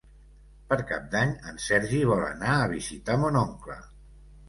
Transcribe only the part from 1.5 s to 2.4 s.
en Sergi vol